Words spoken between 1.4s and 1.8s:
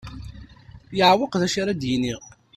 d acu ara